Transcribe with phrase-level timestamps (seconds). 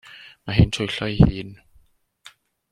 [0.45, 1.53] Mae hi'n twyllo ei hun.